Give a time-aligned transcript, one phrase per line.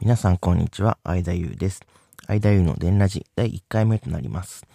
[0.00, 1.80] 皆さんこんにちは、相田優です。
[2.26, 4.66] 相田優の電ラジ第1回目となります。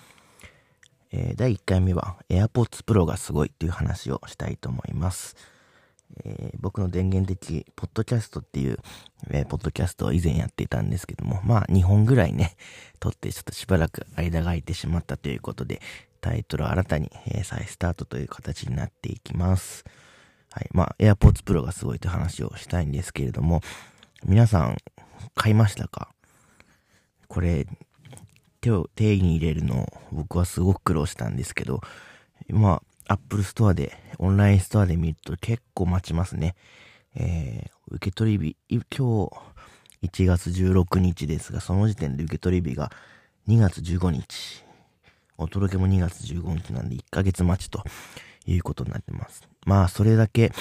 [1.12, 5.36] えー、第1回目は AirPods Pro がすごいという話をしたいと思います。
[6.24, 8.80] えー、僕の電源的ポッドキャストっていう、
[9.30, 12.56] えー、ポッドキャストを以前やっていたんですけども、まあ2本ぐらいね、
[13.00, 15.82] 撮ってちょっとしばらく間が空いてしまったということで、
[16.22, 19.84] タイトルを新たに、えー、再スタートという形になっていきます。
[20.52, 20.70] はい。
[20.72, 23.62] まあ AirPods Pro がすごいという話をしたいんですけれども、
[24.26, 24.78] 皆さん
[25.36, 26.10] 買いましたか？
[27.28, 27.68] これ、
[28.62, 31.82] 手を、手に入れるの僕はすごく苦労したんですけど、
[32.50, 36.56] まあ、Apple Store で、オンラインストアで見ると結構待ちますね。
[37.16, 39.32] えー、受け取り日、今日
[40.04, 42.92] 1月16日ですが、その時点で受け取り日が
[43.48, 44.64] 2月15日。
[45.38, 47.84] お届けも2月15日なんで1ヶ月待ちと
[48.48, 49.48] いうことになってます。
[49.66, 50.52] まあ、それだけ、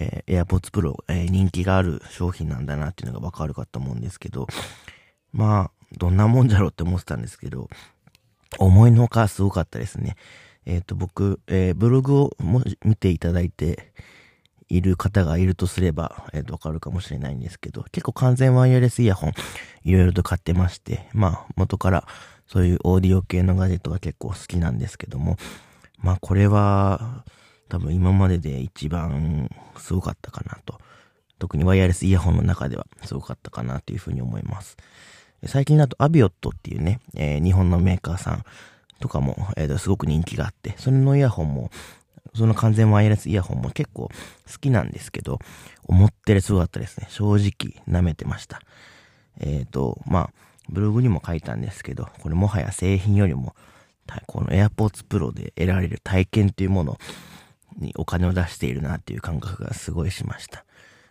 [0.00, 4.46] えー、AirPods Pro、えー、人気がある商品なんだなっていうのがわかるかと思うんですけど、
[5.32, 7.68] まあ、どんなもんじゃろうって思ってたんですけど、
[8.58, 10.16] 思いのほかすごかったですね。
[10.64, 13.92] えっ、ー、と、僕、えー、ブログをも見ていただいて
[14.68, 19.32] いる方がいるとすれば、えっ、ー、と、わかるかもしれないんですけど、結構完全ワイヤレスイヤホン、
[19.84, 22.06] いろいろと買ってまして、まあ、元から
[22.46, 25.36] そういうオーディオ系のガジェットが結構好きなんですけども、
[25.98, 27.24] まあ、これは、
[27.68, 30.80] 多分今までで一番すごかったかなと。
[31.38, 34.76] 特にワイヤレスイヤホンの中ではすごかったかなというふうに思います。
[35.46, 38.44] 最近だとアビオットっていうね、えー、日本のメーカーさん
[38.98, 41.70] とかも、えー、すごく人気があって、それのイヤホンも、
[42.34, 44.10] その完全ワイヤレスイヤホンも結構
[44.52, 45.38] 好きなんですけど、
[45.84, 47.06] 思ってるすごかったですね。
[47.10, 48.60] 正直舐めてました。
[49.38, 50.30] えっ、ー、と、まあ、
[50.68, 53.54] ブログにも書いたんですけど、これもはや製品よりも、
[54.26, 56.98] この AirPods Pro で得られる体験というものを
[57.78, 60.64] にお金を出しているなっていう感覚がすごいしました。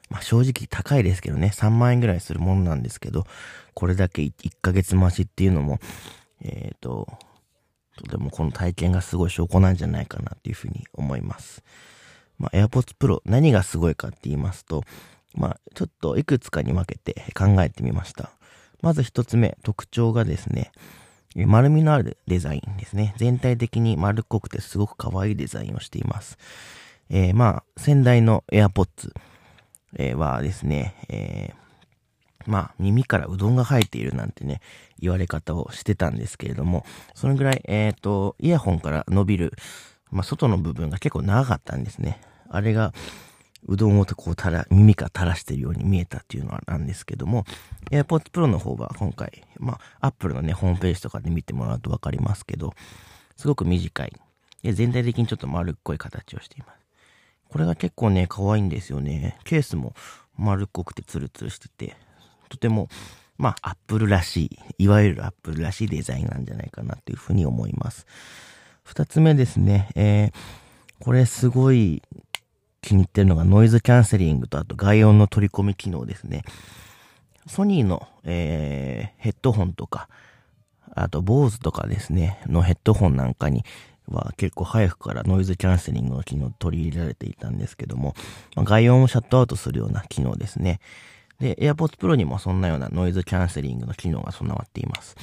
[0.09, 3.25] まあ正直高いですけどね、3万円ぐらいするものなんですけど、
[3.73, 5.79] これだけ 1, ヶ月待ちっていうのも、
[6.41, 7.07] えっ、ー、と、
[7.97, 11.63] とてもこの体験がすごい証拠なんじゃないかなっていうふうに思います。
[12.37, 14.83] まあ AirPods Pro 何がすごいかって言いますと、
[15.35, 18.31] まあちょっといくつかに分けて考えてみました。
[18.81, 20.71] まず一つ目、特徴がですね、
[21.45, 23.13] 丸みのあるデザインですね。
[23.17, 26.37] 全体的に丸っこくてすごく可愛いデザインをしています。
[27.09, 29.13] えー、まあ、先代の AirPods、
[29.97, 34.61] え、はですね、えー、まあ、耳からうどんが生えているなんてね、
[34.99, 39.53] 言われ方をしてたんですけれども、そのぐらい、えっ、ー、と、イヤホンから伸びる、
[40.11, 42.21] まあ、外の部分が結構長かったんですね。
[42.49, 42.93] あれが、
[43.67, 47.45] うどんをこうたら、耳から垂らしてるように見えたっていうのはなんですけども、
[47.91, 52.73] AirPods Pro の方は今回、まあ、Apple のね、ホームページとかで見てもらうとわかりますけど、
[53.35, 54.13] すごく短い。
[54.63, 56.77] で、全体的にちょっと丸っこい形をしています。
[57.49, 59.37] これが結構ね、可愛いんですよね。
[59.43, 59.93] ケースも
[60.37, 61.95] 丸っこくてツルツルしてて、
[62.49, 62.89] とても、
[63.37, 68.05] まあ、Apple らしい、いわゆる Apple らしいデザインなんじゃないかなというふうに思います。
[68.83, 72.01] 二つ目ですね、えー、これすごい
[72.81, 76.43] 気に入ってるのがノイズキャンセリングとあと外音の取り込み機能ですね。
[77.47, 80.09] ソニーの、えー、ヘッドホンとか、
[80.93, 83.63] あと、ボーズとかですね、のヘッドホンなんかに
[84.09, 88.15] は結構早くからノイズキャンセリングの機能取り入れられていたんですけども、
[88.55, 90.79] まあ、外音をシャットアウトするような機能ですね。
[91.39, 95.15] で、AirPods Pro にもそんなようなノイズキャンセリングの機能が備わっています。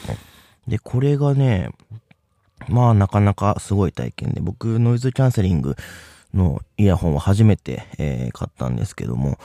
[0.69, 1.70] で、これがね、
[2.69, 5.76] まあなかなかすごい体験で、僕ノイズキャンセリング
[6.34, 9.39] のイヤホンは初めて、えー、買ったんですけども、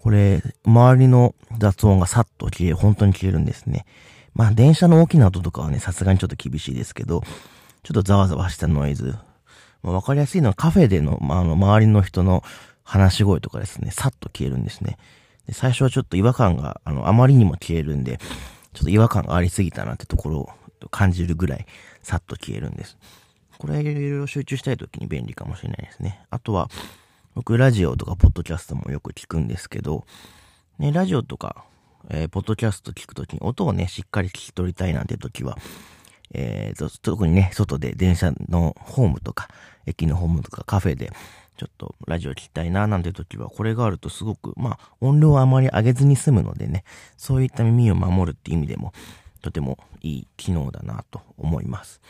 [0.00, 3.84] これ、周りの雑音がさっと消え、本当に消えるんですね。
[4.34, 7.22] まあ、電車の大きな音とかはね、さすがにちょっと厳しいですけど、
[7.82, 9.16] ちょっとざわざわしたノイズ。
[9.82, 12.44] まあ、わかりやすいのはカフェでの、まあ、あの、周りの人の
[12.84, 14.98] 話し声とかですね、さっと消えるんですね。
[15.46, 18.18] で最初はちょっと違和感が、あの、あまりにも消えるんで、
[18.72, 20.48] ちょっと違和感がありすぎたなってところを
[20.90, 21.66] 感じるぐらい、
[22.02, 22.96] さっと消えるんです。
[23.58, 26.20] これいろいろ集中したい時に便利かもしれないですね。
[26.30, 26.70] あとは、
[27.34, 30.04] 僕ラジオとかポッドキャストもよく聞くんですけど、
[30.78, 31.64] ね、ラジオとか、
[32.08, 35.58] えー、ポッドキャスト聞くときに音をね、しっかり聞き取りたいなんて時は、
[36.32, 39.48] えーと、特にね、外で電車のホームとか、
[39.86, 41.10] 駅のホームとかカフェで、
[41.56, 46.84] ちょっとラジオ聞きたいななんて時は、これがあるとすごく、まあ、音量はあまり上げずに済むのでね、
[47.16, 48.92] そういった耳を守るって意味でも、
[49.42, 52.00] とてもいい機能だなと思います。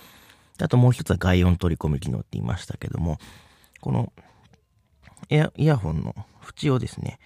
[0.60, 3.19] あともう一つは外音取り込み機能って言いましたけども、
[3.81, 4.12] この
[5.31, 7.19] イヤイヤホンの縁をですね、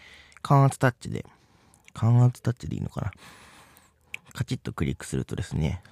[0.43, 1.25] 感圧タッチで、
[1.95, 3.13] 感圧タッチでいいのかな？
[4.33, 5.83] カチッとクリックするとですね、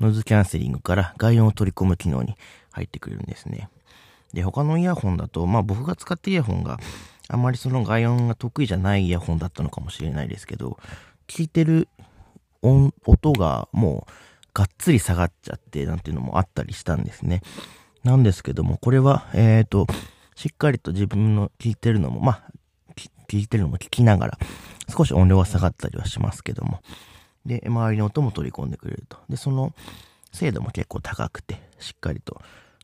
[0.00, 2.34] ノイズキャンセリングから外音を取り込む機能に
[2.72, 3.70] 入ってくれるんですね。
[4.32, 6.78] で、他のイヤホンだと、まあ僕が使ってイヤホンが
[7.28, 10.78] あんまりその外音が得意じゃないイヤホンだったのかもしれないですけど、
[11.26, 11.88] 聞いてる
[12.62, 14.12] 音、音がもう
[14.56, 17.42] がっつり下がっちゃってなんていうのもあったりしたんですね。
[18.04, 19.86] なんですけども、これは、えっ、ー、と、
[20.34, 22.42] しっかりと自分の聞いてるのも、まあ、
[23.28, 24.38] 聞いてるのも聞きながら、
[24.88, 26.80] 少し音量が下がったりはしますけども、
[27.44, 29.18] で、周りの音も取り込んでくれると。
[29.28, 29.74] で、その
[30.32, 32.40] 精度も結構高くて、しっかりと、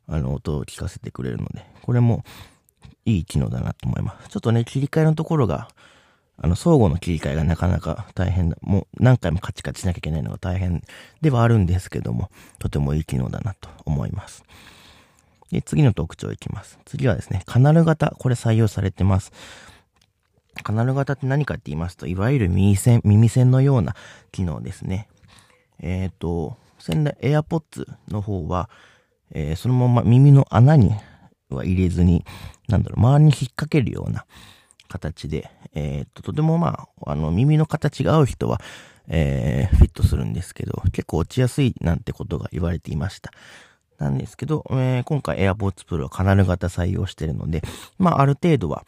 [0.06, 2.22] あの、音を聞かせてくれるので、これも
[3.06, 4.28] いい機能だなと思います。
[4.28, 5.68] ちょっとね、切り替えのところが、
[6.38, 8.56] あの、相互の切り替えがなかなか大変だ。
[8.62, 10.82] もう何回もカチカチしなきゃいけないのが大変
[11.20, 14.44] ではあるんですけども、とてもいい機能だなと思います。
[15.50, 16.78] で、次の特徴いきます。
[16.84, 18.14] 次はですね、カナル型。
[18.18, 19.32] これ採用されてます。
[20.62, 23.94] カナル型って何かって言いますと、いわゆる耳栓、耳栓のような
[24.32, 25.08] 機能ですね。
[25.80, 28.68] えっ、ー、と、仙台 AirPods の方は、
[29.30, 30.92] えー、そのまま耳の穴に
[31.48, 32.24] は入れずに、
[32.68, 34.26] なんだろう、周りに引っ掛けるような
[34.92, 38.60] 形で、えっ、と、とてもまあ、あの、耳の形が合う人は、
[39.08, 43.30] えー、フィットするんですけど、結構落ちやすいなんてことが言われていました。
[43.98, 47.62] なんですけど、えー、今回 AirPods Pro はカナル型採用してるので、
[47.98, 48.84] まあ、ある程度は、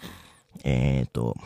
[0.62, 1.36] えっ、と、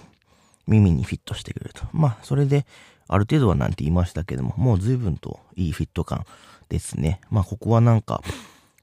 [0.66, 1.84] 耳にフィットしてくれると。
[1.92, 2.66] まあ、それで、
[3.06, 6.26] ある程度はなんて言いましたけども、もう随分といいフィット感
[6.68, 7.20] ですね。
[7.30, 8.22] まあ、ここはなんか、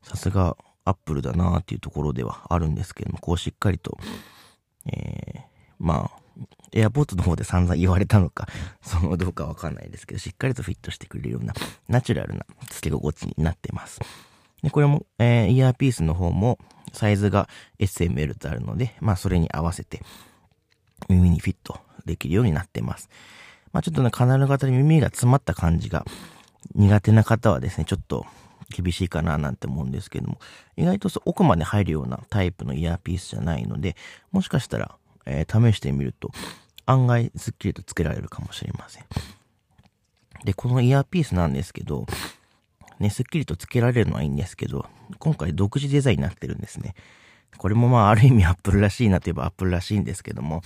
[0.02, 0.56] さすが
[0.86, 3.98] アップルだなっていうところではあるんですけども、こうしっかりと、
[4.86, 6.20] えー、まあ、
[6.72, 8.48] AirPods の方で散々言われたのか、
[8.82, 11.54] そのどうかわかんないですけど、しっかりとフィットしてくれるような、
[11.88, 14.00] ナチュラルな付け心地になってます。
[14.62, 16.60] で、これも、えー、イヤーピースの方も、
[16.94, 17.50] サイズが
[17.80, 20.02] SML とあるので、まあ、それに合わせて、
[21.10, 23.10] 耳にフィットできるようになってます。
[23.74, 26.06] まあ、ちょっとね、カナル型に耳が詰まった感じが
[26.74, 28.26] 苦手な方はですね、ちょっと
[28.70, 30.40] 厳しいかななんて思うんですけども、
[30.78, 33.96] 意外と奥まで入るようなタイプのイヤーピースじゃないので、
[34.32, 34.96] もしかしたら、
[35.26, 36.32] えー、試してみると、
[36.86, 39.06] 案外スッキリとつけられるかもしれません。
[40.44, 42.06] で、このイヤーピースなんですけど、
[43.00, 44.86] ね、スッキリとつけられるのはいいんですけど、
[45.20, 46.96] 今回独自デザインになってるんですね。
[47.58, 50.62] これもまあある意味アップルらしいなといえばアップルらしいんですけども、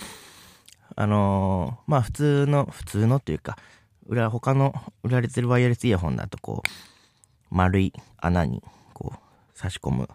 [0.96, 3.58] あのー、まあ普通の、普通のというか、
[4.06, 4.74] 裏、他の
[5.04, 8.64] 売られてるワイヤレスイヤホンだとこう、丸い穴に
[8.94, 10.10] こう差し込む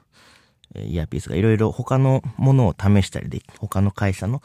[0.76, 4.42] イヤーピースがいろいろ他のものを試したりで、他の会社の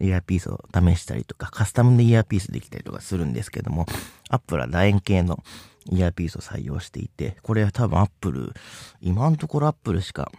[0.00, 3.86] イヤーピースを試したりとか、カスタムでイヤーピースできたりとかするんですけども、
[4.28, 5.42] アップルは楕円形の
[5.90, 8.52] イヤーピースを採用していて、これは多分アップル、
[9.00, 10.30] 今のところアップルしか、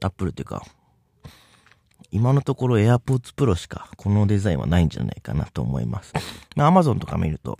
[0.00, 0.64] アップルっていうか、
[2.10, 6.14] 今のところ AirPods Pro しかこのデザインはないんじゃないかなと思います。
[6.56, 7.58] まあ、Amazon とか見ると、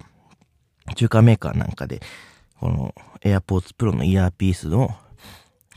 [0.97, 2.01] 中華メーカーなんかで、
[2.59, 4.97] この AirPods Pro のイヤーピースの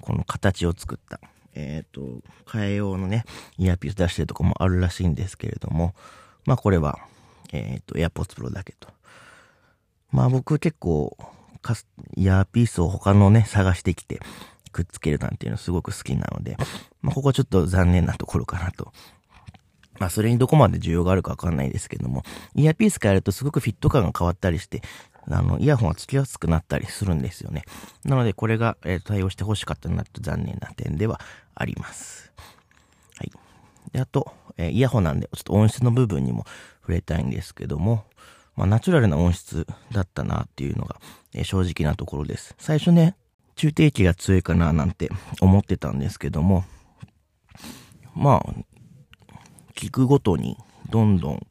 [0.01, 1.19] この形を作った、
[1.55, 2.01] えっ、ー、と、
[2.45, 3.25] 替え用のね、
[3.57, 5.93] イヤーピース出してるとこもあるらしいんですけれども、
[6.45, 6.99] まあこれは、
[7.51, 8.87] えっ、ー、と、AirPods Pro だけと。
[10.11, 11.17] まあ僕結構、
[12.15, 14.19] イヤーピースを他のね、探してきて、
[14.71, 16.57] くっつけるなんていうのすごく好きなので、
[17.01, 18.91] まあここはちょっと残念なところかなと。
[19.99, 22.23] まあそれにどこまで需要があるかわかんないですけども、
[22.55, 24.81] イヤーピース変えるとすごくフィット感が変わったりして、
[25.37, 27.63] あの、イヤホンはつきやすくなったりするんですよね。
[28.03, 31.19] なので、これが、えー、対応して欲しかったなと残念な点では
[31.55, 32.31] あります。
[33.17, 33.31] はい。
[33.91, 36.45] で、あと、えー、イヤホンなんで、ちょっと音質の部分にも
[36.81, 38.05] 触れたいんですけども、
[38.55, 40.99] まあ、ナチュラルな音質だったなっていうのが、
[41.33, 42.55] えー、正直なところです。
[42.57, 43.15] 最初ね、
[43.55, 45.09] 中低気が強いかななんて
[45.39, 46.65] 思ってたんですけども、
[48.15, 48.53] まあ、
[49.75, 50.57] 聞くごとに
[50.89, 51.47] どんどん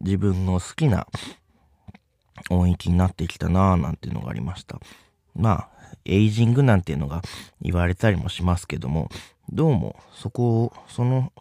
[0.00, 1.06] 自分の好きな
[2.50, 4.80] 音域になってきたなぁなんていうのがありました。
[5.34, 5.68] まあ、
[6.04, 7.22] エイジングなんていうのが
[7.60, 9.10] 言われたりもしますけども、
[9.52, 11.32] どうもそこを、その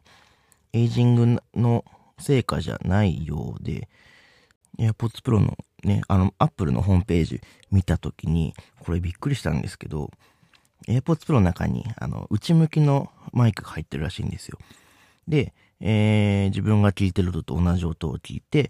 [0.74, 1.86] エイジングの
[2.20, 3.90] 成果じゃないようで、
[4.80, 7.42] AirPods Pro のね、あの、Apple のホームページ
[7.72, 10.10] 見たときに、これびっくりしたんですけど、
[10.88, 14.58] AirPods Pro の中に、あの、内向きのマイクが入ってるらしいんですよ。
[15.28, 18.70] で、えー、自分が聞いてるのと同じ音を聞いて、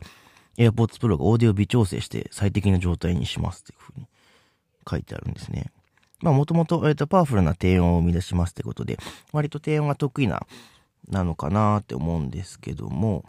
[0.57, 4.07] AirPods Pro がオーディオ微調整して最適な状態にしますっていう風に
[4.89, 5.72] 書いてあるんですね。
[6.22, 8.98] まあもともと、えっ、と、パワフルな低音を生み出しますってことで、
[9.33, 10.48] 割と低音が得意な、
[11.10, 13.25] なのかなって思うんですけども、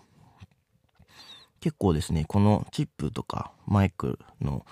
[1.61, 4.65] 結構ですね、このチップとかマイクの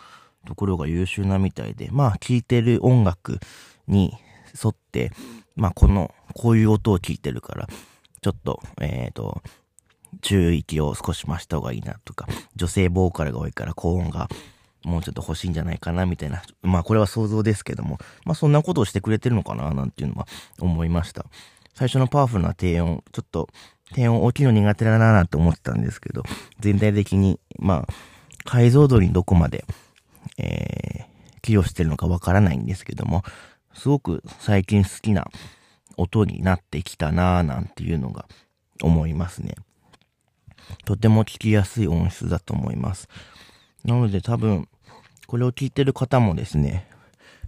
[0.47, 3.41] ところが優秀なみたいで、まあ聴いてる音楽
[3.89, 4.15] に
[4.63, 5.11] 沿って、
[5.57, 7.67] まあこの、こういう音を聞いてるから、
[8.21, 9.43] ちょっと、えっ、ー、と、
[10.21, 14.29] 注意を少し増した方がいいなとか、女性ボーカルが多いから高音が
[14.85, 16.43] もうちょっと欲しいんじゃないかなみたいな。
[16.63, 20.27] まあこれは想像ですけども、まあそんなことをしてくれてるのかななんていうのは
[20.61, 21.25] 思いました。
[21.75, 23.49] 最初のパワフルな低音、ちょっと
[23.95, 26.23] 低音大きいの苦手だななんて思ってたんですけど、
[26.61, 27.93] 全体的にまあ、
[28.45, 29.65] 解像度にどこまで、
[30.39, 33.23] えー、寄与してるのかわからないんですけども、
[33.75, 35.27] すごく最近好きな
[35.97, 38.27] 音になってきたなぁなんていうのが
[38.83, 39.55] 思いますね。
[40.85, 43.09] とても聞きやすい音質だと思います。
[43.85, 44.69] なので多分、
[45.27, 46.89] これを聞いてる方もですね、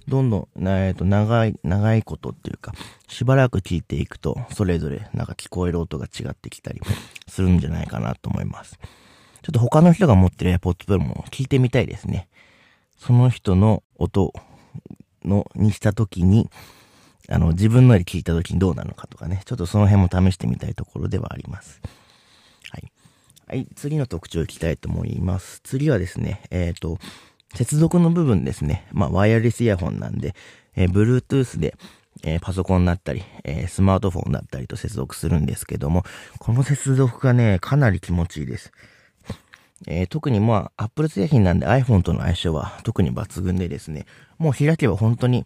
[0.08, 2.72] どんどん、えっ、ー、と、長い、長いことっていうか、
[3.08, 6.80] しばらく聞いていくと、それぞれなんか聞こえる音が違ってきたり
[7.26, 8.78] するんじゃないかなと思います。
[9.42, 12.28] ちょっと他の人が持ってる AirPods Pro も聞いてみたいですね。
[12.98, 14.32] その人の音
[15.24, 16.50] の、にしたときに、
[17.28, 21.80] あの、自分のより聞いたときにどうなのかとかね、ちょっとその辺も試してみたいところではあります。
[23.46, 23.68] はい。
[23.74, 25.60] 次の特徴を聞きたいと思います。
[25.64, 26.98] 次はですね、えっ、ー、と、
[27.54, 28.86] 接続の部分ですね。
[28.92, 30.34] まあ、ワイヤレスイヤホンなんで、
[30.74, 31.76] えー、Bluetooth で、
[32.22, 36.04] えー、パソコンだったり、えー、スマートフォンだったりと接続するんですけども、
[36.38, 38.72] この接続がね、かなり気持ちいいです。
[39.86, 44.06] えー、特にまあ、Apple 製品なんで iPhone との相性は特に抜群でですね、
[44.38, 45.44] もう開けば本当に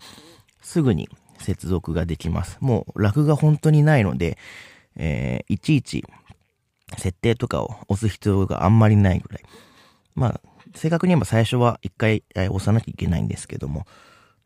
[0.63, 1.09] すぐに
[1.41, 2.59] 接続ができます。
[2.61, 4.39] もう、ラグが本当にないので、
[4.95, 6.05] えー、いちいち
[6.97, 9.43] 設定とかを押す必要があんまりないぐらい。
[10.15, 10.41] まあ、
[10.75, 13.87] 正確に言えば最初は一回押さなきゃいけないんですけども、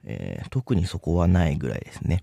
[0.05, 2.23] えー、特にそこはないぐらいですね。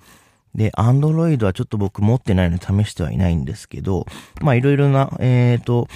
[0.56, 4.06] で、Android はちょっと僕持ってないので試してはいないんですけど、
[4.42, 5.88] まあいろいろな、えっ、ー、と、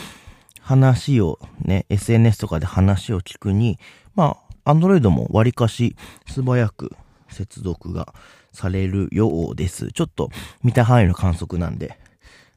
[0.62, 3.80] 話をね、SNS とかで話を聞くに、
[4.16, 5.96] まあ、Android も割かし
[6.28, 6.96] 素早く
[7.30, 8.14] 接続が
[8.54, 9.92] されるようです。
[9.92, 10.30] ちょっと
[10.64, 12.00] 見た範囲の観測なんで、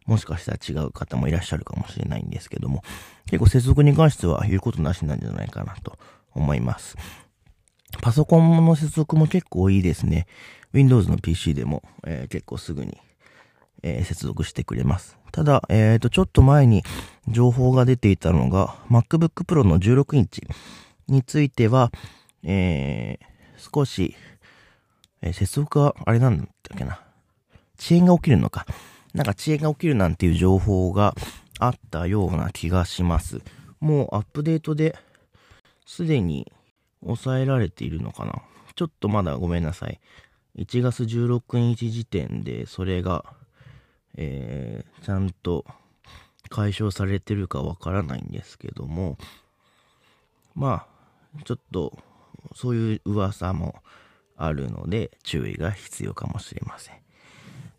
[0.06, 2.82] もしかしたら違う方もいらっしゃるかもしれないんですけども、
[3.26, 5.98] 結構接続に関しては言うことなしなんじゃないかなと
[6.34, 6.96] 思います。
[8.02, 10.26] パソコンの接続も結構いいですね。
[10.72, 12.98] Windows の PC でも、えー、結構すぐに、
[13.82, 15.18] えー、接続してくれます。
[15.32, 16.82] ただ、えっ、ー、と、ちょっと前に
[17.28, 20.42] 情報が出ていたのが、MacBook Pro の16インチ
[21.08, 21.90] については、
[22.42, 24.16] えー、少し、
[25.22, 27.00] え、接続があれなんだっけな。
[27.78, 28.66] 遅延が起きるのか。
[29.16, 31.14] なんか遅延が起きるなんていう情報が
[31.58, 33.40] あったような気がします。
[33.80, 34.94] もうアップデートで
[35.86, 36.52] すでに
[37.02, 38.42] 抑えられているのかな？
[38.74, 40.00] ちょっとまだごめんなさい。
[40.58, 43.24] 1月16日時点でそれが、
[44.16, 45.64] えー、ちゃんと
[46.50, 49.16] 解消されてるかわからないんですけども、
[50.54, 50.86] ま
[51.38, 51.98] あ、ちょっと
[52.54, 53.76] そういう噂も
[54.36, 57.05] あるので注意が必要かもしれません。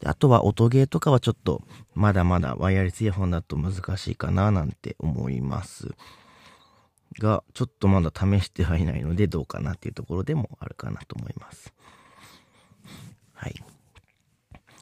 [0.06, 1.62] あとは音ゲーとかはちょっと
[1.96, 5.96] まだまだワイヤレスイヤホンだと難しいかななんて思います。
[7.20, 11.74] が、ちょっとまだ試してはいないのでどうかなっていうところでもあるかなと思います。
[13.34, 13.56] はい。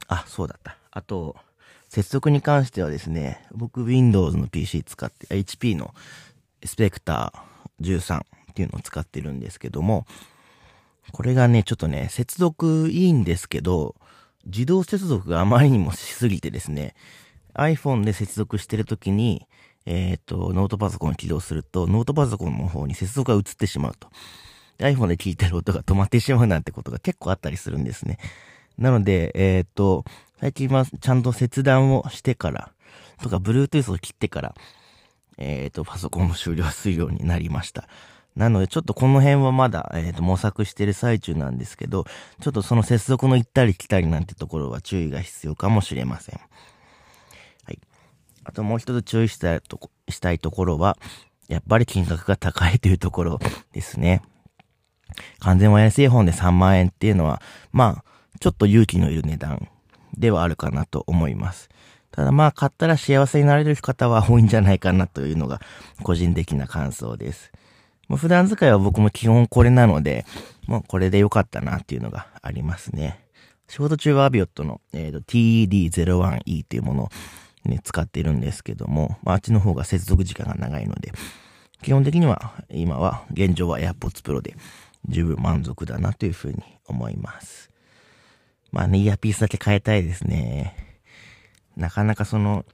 [0.07, 0.77] あ、そうだった。
[0.91, 1.35] あと、
[1.89, 5.93] 接続に関してはですね、僕 Windows の PC 使って、HP の
[6.63, 10.05] スペクター13っていうのを使ってるんですけども、
[11.11, 13.95] これがね、ちょっとね、接続いいんですけど、
[14.45, 16.95] 自動接続があまりにもしすぎてですね、
[17.53, 19.47] iPhone で接続してるときに、
[19.85, 24.09] えっ、ー、と、ノートパソコンを起動すると、ノートパソコンの方に接続が移ってしまうと。
[24.79, 28.17] iPhone で聞いてる音が止まってしまうなんてことが結構あったりするんですね。
[28.77, 30.03] なので、えっ、ー、と、
[30.41, 32.71] 最近はちゃんと切断をしてから、
[33.21, 34.55] とか、Bluetooth を切ってから、
[35.37, 37.87] えっ、ー、と、パソコンも終了するようになりました。
[38.35, 42.05] なので、ちょっとこの辺はまだ、えっ、ー、と、模索してる最中なんですけど、
[42.41, 46.39] ちょっとその接続の行ったり来たりなんてところは注意が必要かもしれません。
[47.63, 47.79] はい。
[48.43, 50.97] あともう一つ注意したいとこしたいところは、
[51.47, 53.39] やっぱり金額が高いというところ
[53.71, 54.21] ですね。
[55.39, 59.69] 完全ワイヤレスイヤホンで3万円っていうのは、まあ、ちょっと勇気のいる値段
[60.17, 61.69] ではあるかなと思います。
[62.11, 65.59] ただまあ、買ったら幸せになれる方は多いんじゃないかなというのが
[66.01, 67.51] 個人的な感想です。
[68.07, 70.25] もう普段使いは僕も基本これなので、
[70.67, 73.25] もうこれで良かったなっていうのがありますね。
[73.67, 77.09] 仕事中はアビオットの、えー、TED01E っていうものを、
[77.65, 81.11] ね、使ってるんですけども、まあ、あっちの方が接続時間が長いので、
[81.81, 84.55] 基本的には今は現状は AirPods Pro で
[85.07, 87.71] 十分満足だなというふうに思います。
[88.71, 90.75] まあね、イヤピースだけ変えたいですね。
[91.75, 92.65] なかなかその、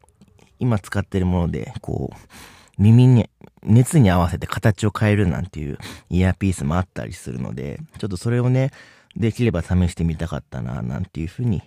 [0.60, 3.30] 今使ってるもので、こう、耳に、
[3.64, 5.78] 熱に合わせて形を変えるなんていう
[6.10, 8.72] イヤーピースもあったりするので、ちょっとそれをね、
[9.16, 11.62] できれば試してみたかったな、なんていうふうに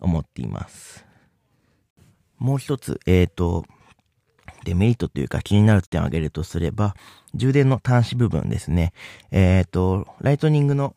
[0.00, 1.04] 思っています。
[2.38, 3.64] もう一つ、えっ、ー、と、
[4.64, 6.94] デメリットというか気になる点を挙げるとすれば、
[7.34, 8.92] 充電の端子部分ですね。
[9.30, 10.94] えっ、ー、と、ライトニングの、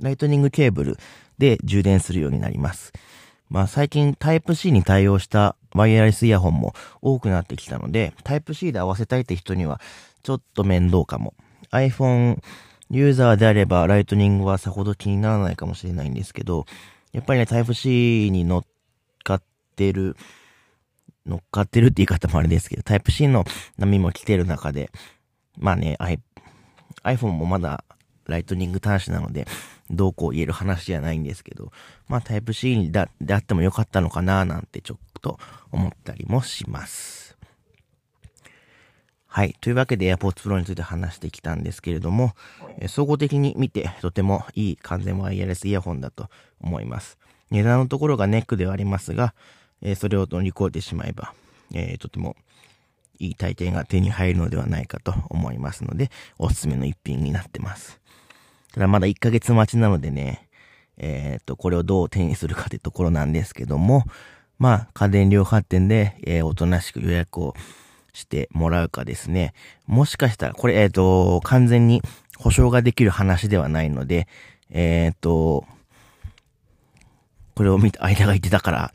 [0.00, 0.98] ライトニングケーブル
[1.38, 2.92] で充電するようになります。
[3.48, 9.80] まあ最近タイプ C に対応したワイヤレスイヤホンも多くなってきたので、タイプ C で合わせたいって人には
[10.22, 11.34] ちょっと面倒かも。
[11.70, 12.38] iPhone
[12.90, 16.66] ユーザーであれば、ライトニングはさほど気にならないかもしれないんですけど、
[17.12, 18.64] やっぱりね、Type-C に乗っ
[19.24, 19.42] かっ
[19.74, 20.16] てる、
[21.26, 23.44] 乗っかってるって言い方もあれですけど、Type-C の
[23.76, 24.90] 波も来てる中で、
[25.58, 25.96] まあね、
[27.02, 27.84] iPhone もまだ
[28.26, 29.48] ライトニング端子なので、
[29.90, 31.72] どうこう言える話じゃないんですけど、
[32.08, 35.38] まあタイプ C だであってもよかったのかななんてちょっと
[35.70, 37.36] 思ったりもします。
[39.26, 39.54] はい。
[39.60, 42.34] というわけで AirPods Pro について話してきたんですけれども、
[42.78, 47.18] え総合的に見てとてもいい完全ワイヤレスイヤホンだと思います。
[47.50, 49.34] 値段のところがネックではありますが、
[49.82, 51.34] えそれを乗り越えてしまえば、
[51.74, 52.34] えー、とても
[53.18, 58.00] いい体験が手に入るのではないかと思いますので、おすすめの一品になってます。
[58.76, 60.50] ただまだ1ヶ月待ちなのでね、
[60.98, 64.04] えっ、と、これをどう手にするかってところなんですけども、
[64.58, 67.54] まあ、家電量販店で、えー、おとなしく予約を
[68.12, 69.54] してもらうかですね。
[69.86, 72.02] もしかしたら、これ、えっ、と、完全に
[72.36, 74.28] 保証ができる話ではないので、
[74.68, 75.64] えっ、と、
[77.54, 78.92] これを見た、間が言ってたから、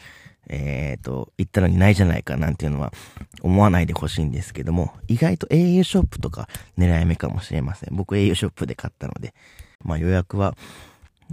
[0.48, 2.94] えっ、と、言ったのにないじゃないかなんていうのは
[3.42, 6.48] 思わないでほしいんですけども、意外と au ショップとか
[6.78, 7.96] 狙い目かもしれません。
[7.96, 9.34] 僕 au ショップで買ったので、
[9.84, 10.56] まあ予約は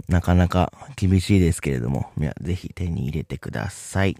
[0.07, 4.17] なかなか厳しいですけれども、ぜひ手に入れてください。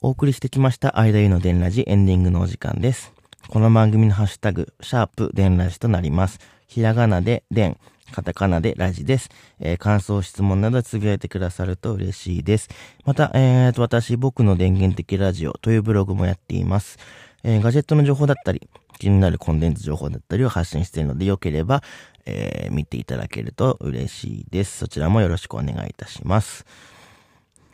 [0.00, 3.14] お送りしてきました間湯の電ラジエンディングのお時間です。
[3.48, 6.40] この番組のハッシュタグ、シャープ電ラジとなります。
[6.66, 7.78] ひらがなで電、
[8.14, 9.28] カタカナでラジです。
[9.58, 12.68] えー、感想、質問などつぶやいてくださると嬉しいです。
[13.04, 17.00] また、えーと、私、僕の電源的ラジオというブログもやっています。
[17.42, 18.68] えー、ガジェットの情報だったり、
[19.00, 21.82] 気になるコンテンツ情報だったりを発信しているので、よければ、
[22.24, 24.78] えー、見ていただけると嬉しいです。
[24.78, 26.66] そちらもよろしくお願いいたします。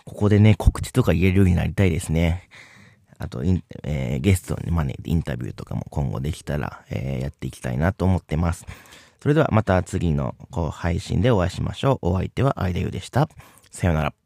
[0.07, 2.49] ここでね、告知とか言えるようになりたいですね。
[3.19, 3.43] あと、
[3.83, 8.65] えー、ゲストに招いてインタビューとかも今後できたら、えー、やっていきたいなと思ってます。
[9.21, 10.35] それではまた次の
[10.73, 12.09] 配信でお会いしましょう。
[12.09, 13.29] お相手はアイデユでした。
[13.71, 14.20] さようなら。